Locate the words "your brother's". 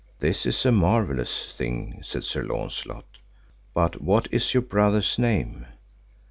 4.55-5.19